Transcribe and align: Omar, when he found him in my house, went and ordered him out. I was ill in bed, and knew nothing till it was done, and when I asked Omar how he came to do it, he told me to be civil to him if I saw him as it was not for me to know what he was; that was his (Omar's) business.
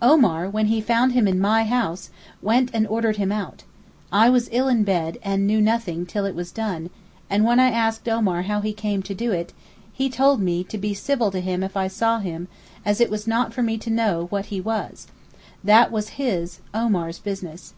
Omar, 0.00 0.48
when 0.48 0.68
he 0.68 0.80
found 0.80 1.12
him 1.12 1.28
in 1.28 1.38
my 1.38 1.64
house, 1.64 2.08
went 2.40 2.70
and 2.72 2.86
ordered 2.86 3.18
him 3.18 3.30
out. 3.30 3.64
I 4.10 4.30
was 4.30 4.48
ill 4.50 4.66
in 4.66 4.82
bed, 4.82 5.18
and 5.22 5.46
knew 5.46 5.60
nothing 5.60 6.06
till 6.06 6.24
it 6.24 6.34
was 6.34 6.50
done, 6.50 6.88
and 7.28 7.44
when 7.44 7.60
I 7.60 7.68
asked 7.70 8.08
Omar 8.08 8.44
how 8.44 8.62
he 8.62 8.72
came 8.72 9.02
to 9.02 9.14
do 9.14 9.30
it, 9.32 9.52
he 9.92 10.08
told 10.08 10.40
me 10.40 10.64
to 10.64 10.78
be 10.78 10.94
civil 10.94 11.30
to 11.32 11.40
him 11.40 11.62
if 11.62 11.76
I 11.76 11.88
saw 11.88 12.18
him 12.20 12.48
as 12.82 12.98
it 12.98 13.10
was 13.10 13.26
not 13.26 13.52
for 13.52 13.62
me 13.62 13.76
to 13.76 13.90
know 13.90 14.24
what 14.30 14.46
he 14.46 14.58
was; 14.58 15.06
that 15.62 15.92
was 15.92 16.16
his 16.16 16.60
(Omar's) 16.74 17.18
business. 17.18 17.74